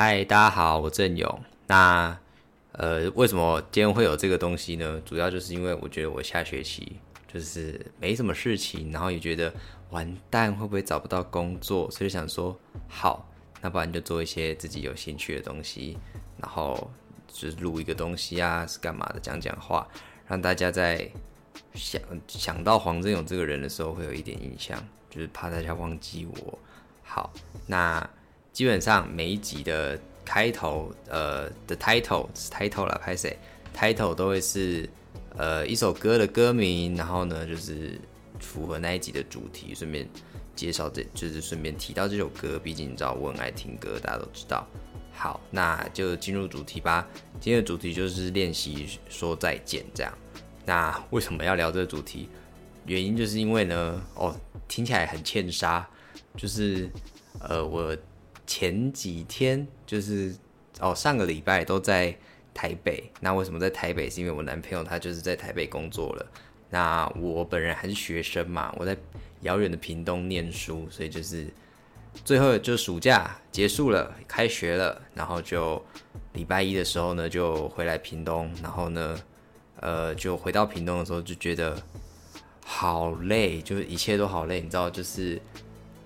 [0.00, 1.42] 嗨，大家好，我郑勇。
[1.66, 2.16] 那
[2.70, 5.02] 呃，为什么今天会有这个东西呢？
[5.04, 9.52] 主要就是因为我觉得我下学期就是没什么事情，然后也觉得
[9.90, 12.56] 完蛋会不会找不到工作，所以想说
[12.86, 13.28] 好，
[13.60, 15.98] 那不然就做一些自己有兴趣的东西，
[16.40, 16.92] 然后
[17.26, 19.84] 就是录一个东西啊，是干嘛的，讲讲话，
[20.28, 21.10] 让大家在
[21.74, 24.80] 想想到黄振勇这个人的时候会有一点印象，
[25.10, 26.56] 就是怕大家忘记我。
[27.02, 27.32] 好，
[27.66, 28.08] 那。
[28.58, 33.38] 基本上每一集的开头，呃的 title，title 啦，拍谁
[33.72, 34.90] title 都会是
[35.36, 37.96] 呃一首歌的歌名，然后呢就是
[38.40, 40.08] 符合那一集的主题，顺便
[40.56, 44.66] 介绍这就是顺便提到这首歌，毕竟你知道我很爱听歌，大家都知道。
[45.12, 47.06] 好，那就进入主题吧。
[47.40, 50.12] 今天的主题就是练习说再见，这样。
[50.66, 52.28] 那为什么要聊这个主题？
[52.86, 54.34] 原因就是因为呢，哦，
[54.66, 55.88] 听起来很欠杀，
[56.36, 56.90] 就是
[57.38, 57.96] 呃我。
[58.48, 60.34] 前几天就是
[60.80, 62.16] 哦，上个礼拜都在
[62.54, 63.04] 台北。
[63.20, 64.08] 那为什么在台北？
[64.08, 66.26] 是因为我男朋友他就是在台北工作了。
[66.70, 68.96] 那我本人还是学生嘛，我在
[69.42, 71.46] 遥远的屏东念书，所以就是
[72.24, 75.80] 最后就暑假结束了，开学了，然后就
[76.32, 79.20] 礼拜一的时候呢就回来屏东，然后呢
[79.80, 81.80] 呃就回到屏东的时候就觉得
[82.64, 85.38] 好累，就是一切都好累，你知道就是。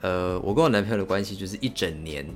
[0.03, 2.27] 呃，我跟我男朋友的关系就是一整年，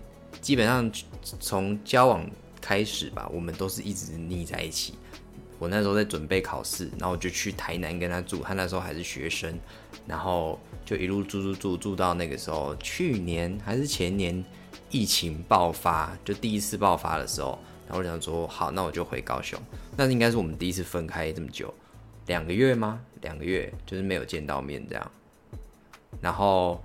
[0.41, 0.89] 基本上
[1.21, 2.25] 从交往
[2.61, 4.95] 开始吧，我们都是一直腻在一起。
[5.59, 9.59] 我那时候在准备考试，然后我就去台南跟他住，他那时候还是学生，
[10.07, 14.45] 然后就一路住住住住到那个时候，去年还是前年
[14.91, 19.61] 疫情爆发，就第一次爆发的时候，然后我想说，好，那我就回高雄。
[19.97, 21.75] 那应该是我们第一次分开这么久，
[22.27, 23.01] 两个月吗？
[23.23, 25.11] 两个月，就是没有见到面这样，
[26.21, 26.81] 然后。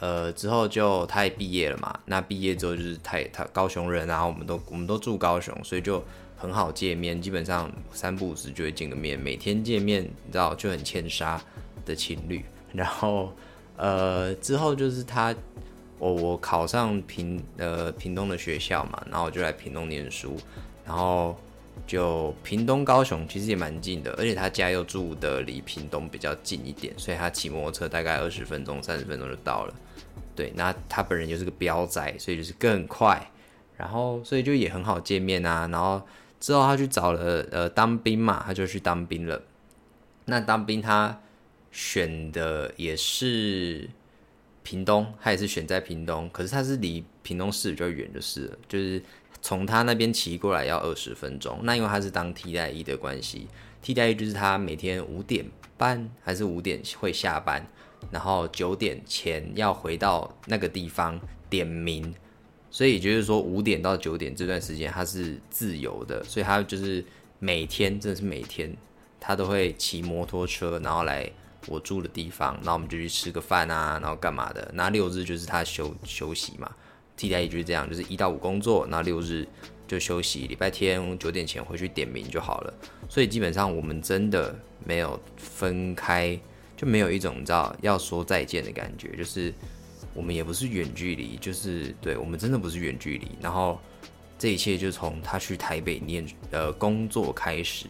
[0.00, 1.96] 呃，之后就他也毕业了嘛。
[2.06, 6.02] 那毕业之后就是他他高雄人，然后我们都我们都住高雄，所以就
[6.36, 7.20] 很好见面。
[7.20, 11.40] 基本上三不五时就会见个面，每天见面，你知道就很欠杀
[11.84, 12.44] 的情侣。
[12.72, 13.32] 然后
[13.76, 15.34] 呃，之后就是他
[15.98, 20.36] 我我考上平呃屏东的学校嘛，然后我就来屏东念书，
[20.84, 21.36] 然后。
[21.86, 29.74] 就屏东高雄其实也蛮近的，而且他家又住的离屏东比较近一点，所以他骑摩托车大概二十分钟、三十分钟就到了。
[30.34, 33.30] 对，那他本人就是个标仔，所以就是更快，
[33.76, 35.68] 然后所以就也很好见面啊。
[35.70, 36.00] 然后
[36.38, 39.42] 之后他去找了呃当兵嘛，他就去当兵了。
[40.24, 41.20] 那当兵他
[41.70, 43.88] 选的也是
[44.62, 49.02] 屏东，他也是选在屏东，可是他是离屏东市比较远就是了，就是。
[49.42, 53.48] 从他那边骑过来要二十分钟，那因为他是当替代役的关系，
[53.80, 55.42] 替代役就是他每天五点
[55.78, 57.66] 半还是五点会下班，
[58.10, 62.14] 然后九点前要回到那个地方点名，
[62.70, 67.04] 所以也就是说五点到九点这段时间他是自由的，所以他就是
[67.38, 68.76] 每天真的是每天
[69.18, 71.30] 他都会骑摩托车，然后来
[71.68, 74.70] 我住的地方，然后我们就去吃个饭啊，然后干嘛的？
[74.74, 76.70] 那六日就是他休休息嘛。
[77.16, 79.46] 替代也就是这样，就是一到五工作，那六日
[79.86, 82.72] 就休息，礼拜天九点前回去点名就好了。
[83.10, 86.40] 所以基本上我们真的没有分开，
[86.80, 89.14] 就没有一种你知道要说再见的感觉。
[89.14, 89.52] 就是
[90.14, 93.28] 我们也不是远距离，就是对我们真的不是远距离。
[93.38, 93.78] 然后
[94.38, 97.84] 这一切就从他去台北念呃工作开始，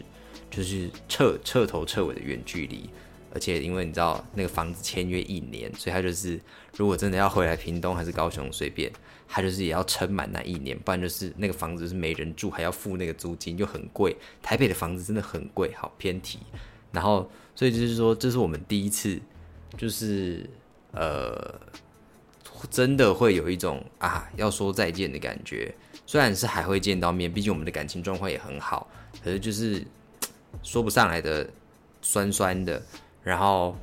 [0.49, 2.89] 就是彻彻头彻尾的远距离。
[3.33, 6.37] 而且因为你知道那个房子签约一年，所以他就是
[6.75, 8.91] 如果真的要回来屏东还是高雄随便。
[9.33, 14.13] 他就是也要撑满那一年，不然就是那个房子是没人住，还要付那个租金，就很贵。
[14.41, 16.39] 台北的房子真的很贵，好偏题。
[16.91, 19.19] 然后，所以就是说，这是我们第一次，
[19.77, 20.49] 就是
[20.91, 21.59] 呃，
[22.69, 25.73] 真的会有一种啊要说再见的感觉。
[26.05, 28.87] 虽然是还会见到面，毕竟我们的感情状况也很好，
[29.23, 29.85] 可是就是
[30.63, 31.49] 说不上来的
[32.01, 32.81] 酸酸的。
[33.23, 33.75] 然后，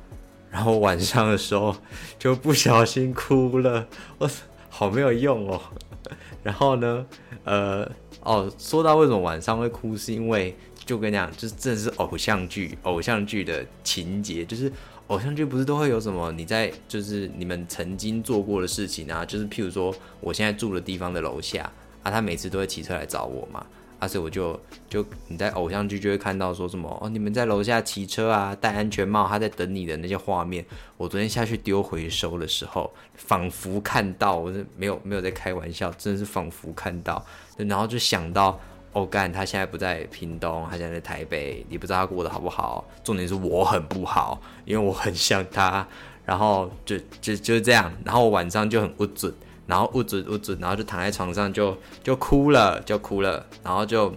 [0.51, 1.75] 然后晚上的时候
[2.17, 3.87] 就不小心哭了，
[4.17, 4.29] 我。
[4.71, 5.59] 好没有用哦，
[6.41, 7.05] 然后呢，
[7.43, 7.91] 呃，
[8.21, 10.55] 哦，说到为什么晚上会哭，是因为
[10.89, 14.71] 就跟你讲，就是真的是偶像剧，偶像剧的情节，就是
[15.05, 21.71] 偶像剧不是都会有什么你在就是你们曾经做过的事情啊，就是譬如说我现在住的地方的楼下
[22.01, 23.63] 啊，他每次都会骑车来找我嘛。
[24.01, 24.57] 而且我就
[24.89, 30.65] 就你在偶像剧就会看到说什么哦，你们在楼下骑车啊，戴安全帽，他在等你的那些画面。
[30.95, 37.23] 我昨天下去丢回收的时候，仿佛看到，我是没有没有在开玩笑，真的是仿佛看到。
[37.57, 38.57] 然后就想到，
[38.93, 42.85] 哦干，他现在不在屏东，他现在在台北，你不知道他过得好不好？
[43.03, 45.87] 重点是我很不好，因为我很想他。
[46.25, 49.33] 然后就就就是这样，然后我晚上就很不准。
[49.65, 54.11] 然后不准不准，然后就躺在床上就就哭了，就哭了，然后就，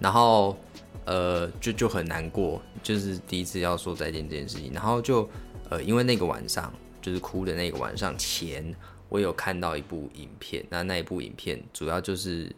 [0.00, 0.56] 然后
[1.04, 5.28] 呃就就很难过，就是第一次要说再见这件事情，然后就
[5.68, 6.72] 呃因为那个晚上
[7.02, 8.74] 就是哭的那个晚上前，
[9.10, 12.50] 我有看到一部影片，那那一部影片主要就是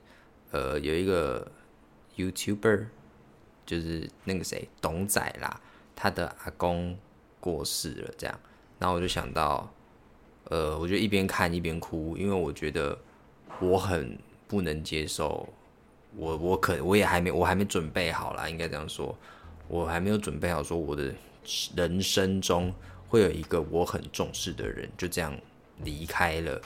[0.55, 1.51] 呃有一个
[2.17, 2.87] YouTuber，
[3.67, 5.61] 就是那个谁董仔啦，
[5.97, 6.97] 他的阿公
[7.41, 8.41] 过世了，这样，
[8.79, 9.69] 然后我就想到。
[10.51, 12.99] 呃，我就一边看一边哭，因为我觉得
[13.61, 15.49] 我很不能接受，
[16.15, 19.17] 我我可我也还没我还没准备好啦，应该这样说，
[19.69, 21.15] 我还没有准备好说我的
[21.75, 22.71] 人生中
[23.09, 25.35] 会有一个我很重视的人就这样
[25.83, 26.61] 离开了，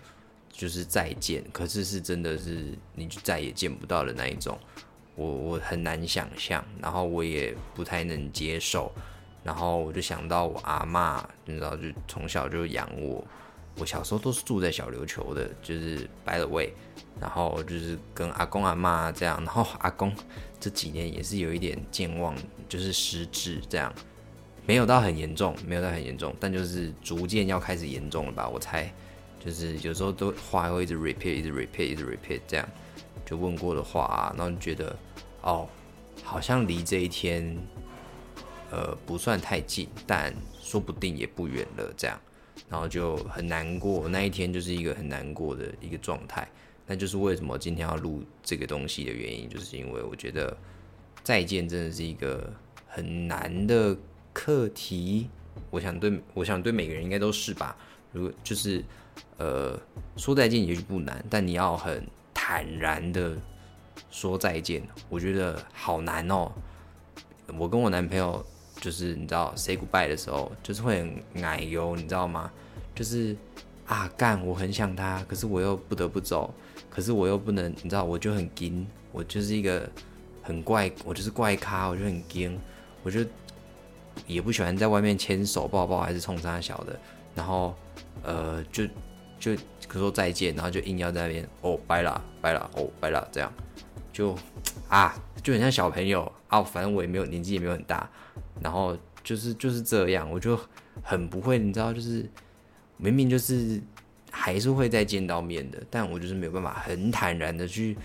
[0.58, 4.58] 就是再见，可是是真的是你就再也见不到的那一种，
[5.14, 8.92] 我我很难想象，然后我也不太能接受，
[9.44, 13.24] 然后我就想到我阿妈，你知道，就从小就养我。
[13.76, 16.74] 我小时候都是住在小琉球的，就是白了位，
[17.20, 20.12] 然后就是跟阿公阿妈这样，然后阿公
[20.58, 22.34] 这几年也是有一点健忘，
[22.68, 23.94] 就是失智这样，
[24.66, 28.48] 没有到很严重，没有到很严重，但就是逐渐要开始严重了吧？
[28.48, 28.92] 我猜，
[29.48, 32.68] 就是有时候都话会一直 repeat，一直 repeat，一直 repeat 这样，
[33.24, 34.94] 就问过的话，然后就觉得
[35.40, 35.66] 哦，
[36.22, 37.56] 好像离这一天，
[38.70, 42.20] 呃，不算太近，但说不定也不远了这样。
[42.68, 46.46] 然后就很难过，那一天就是一个很难过的一个状态。
[46.86, 50.54] 那就是为什么今天要录这个东西的原因，就是因为我觉得
[51.24, 52.52] 再见真的是一个
[52.86, 53.96] 很难的
[54.34, 55.30] 课题。
[55.70, 57.74] 我想对，我想对每个人应该都是吧。
[58.12, 58.82] 如果就是
[59.36, 59.78] 呃
[60.16, 63.36] 说再见也许不难，但你要很坦然的
[64.10, 66.50] 说再见，我觉得好难哦。
[67.58, 68.44] 我跟我男朋友。
[68.80, 72.48] 就是你知道 say goodbye 的时候，就是会很奶油，你知道吗？
[72.94, 73.36] 就是
[73.86, 76.54] 啊干，我很想他，可是我又不得不走，
[76.88, 79.90] 可是我又不能，你知道，我就很惊，我就是一个
[80.44, 82.56] 很怪，我就是怪咖，我就很惊，
[83.02, 83.18] 我就
[84.28, 86.96] 也不喜欢在外面牵手抱抱，还是冲他小的，
[87.34, 87.74] 然后
[88.22, 88.84] 呃，就
[89.38, 89.54] 就
[89.86, 93.52] 可说再见，然后就硬要在那边哦拜了拜了哦拜了这样，
[94.12, 94.36] 就
[94.88, 98.08] 啊就很像小朋友啊，反正我也没有年纪也没有很大。
[98.60, 100.58] 然后就是就是这样，我就
[101.02, 102.28] 很不会，你知道，就是
[102.96, 103.80] 明明就是
[104.32, 107.96] 还是会再见到面的，但我就是没有办法很坦然的去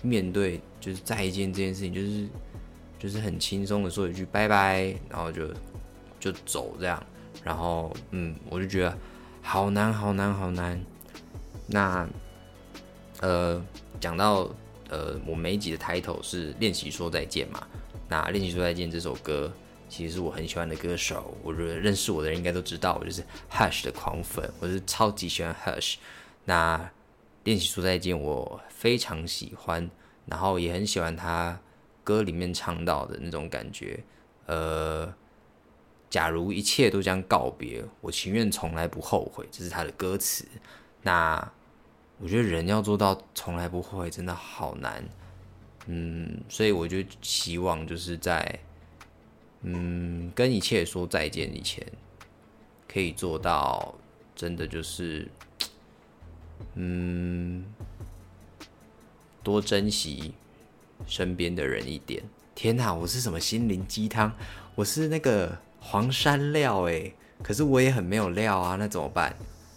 [0.00, 2.26] 面对，就是再见这件事情，就是
[2.98, 5.48] 就是很轻松的说一句拜拜，然后就
[6.18, 7.02] 就走这样，
[7.44, 8.98] 然后嗯，我就觉得
[9.46, 10.84] 好难好难好难。
[11.68, 12.06] 那
[13.20, 13.64] 呃，
[14.00, 14.50] 讲到
[14.88, 17.64] 呃，我每一集的 title 是练习说再见嘛，
[18.08, 19.50] 那练习说再见这首歌。
[19.88, 25.94] 其实是我很喜欢的歌手，我觉得认识我的人应该都知道，我就是 Hush 的狂粉，我是超级喜欢 Hush。
[26.44, 26.90] 那
[27.44, 29.88] 练习说再见，我非常喜欢，
[30.26, 31.56] 然后也很喜欢他
[32.02, 34.00] 歌里面唱到的那种感觉。
[34.46, 35.14] 呃，
[36.08, 40.46] 假如一切都将告别，我情愿从来不后悔，这是他的歌词。
[41.02, 41.52] 那
[42.18, 45.04] 我觉得人要做到从来不后悔，真的好难。
[45.86, 48.58] 嗯，所以我就希望就是在。
[49.62, 51.84] 嗯，跟一切说再见以前，
[52.86, 53.92] 可以做到
[54.36, 55.28] 真的就是，
[56.74, 57.64] 嗯，
[59.42, 60.34] 多珍惜
[61.04, 62.22] 身边的人一点。
[62.54, 64.32] 天哪，我是什么心灵鸡汤？
[64.76, 67.12] 我是那个黄山料哎，
[67.44, 69.32] 可是我也很没有料啊，那怎么办？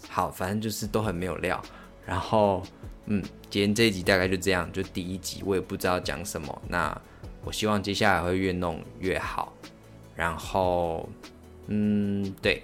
[0.09, 1.61] 好，反正就是都很没有料。
[2.03, 2.63] 然后，
[3.05, 6.61] 嗯，今天这一集大概就这样，就第一集，我也不知道讲什么。
[6.67, 6.99] 那
[7.45, 9.53] 我希望接下来会越弄越好。
[10.15, 11.07] 然后，
[11.67, 12.63] 嗯，对，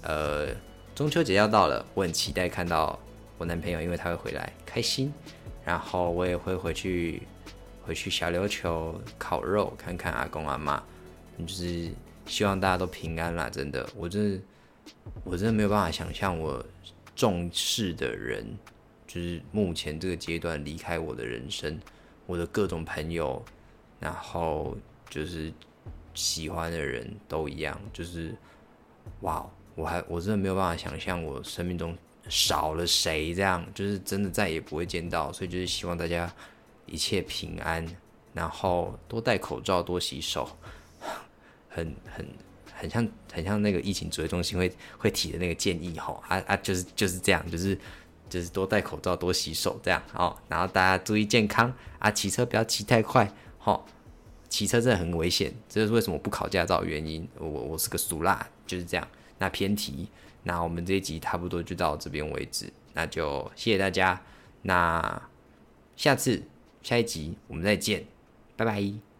[0.00, 0.48] 呃，
[0.94, 2.98] 中秋节要到了，我很期待看到
[3.36, 5.12] 我男朋友，因为他会回来，开心。
[5.62, 7.22] 然后我也会回去，
[7.84, 10.82] 回去小琉球烤肉，看看阿公阿妈。
[11.38, 11.90] 就是
[12.26, 14.42] 希望大家都平安啦，真的，我真的，
[15.24, 16.64] 我真的没有办法想象我
[17.14, 18.46] 重视的人，
[19.06, 21.78] 就是目前这个阶段离开我的人生，
[22.26, 23.44] 我的各种朋友，
[24.00, 24.76] 然后
[25.08, 25.52] 就是。
[26.14, 28.34] 喜欢的人都一样，就是
[29.20, 31.96] 哇，我还我真的没有办法想象我生命中
[32.28, 36.30] 少了谁，这样就是真的再也不会见到，所以就是希望大家
[36.84, 37.82] 一切平安，
[38.34, 40.46] 然后多戴口罩，多洗手，
[41.74, 42.26] 很很
[42.74, 47.78] 很像很像那个疫情指挥中心会会提的那个建议吼，啊啊就是就是这样，就是
[48.28, 53.84] 就是多戴口罩，多洗手这样，哦，然后大家注意健康啊，骑车不要骑太快，吼。
[54.48, 57.26] 骑车真的很危险，这是为什么不考驾照原因。
[57.38, 59.08] 我我是个俗辣，就是这样。
[59.38, 60.06] 那偏题，
[60.42, 62.70] 那我们这一集差不多就到这边为止。
[62.92, 64.20] 那就谢谢大家，
[64.60, 65.22] 那
[65.96, 66.42] 下次
[66.82, 68.04] 下一集我们再见，
[68.54, 69.11] 拜拜。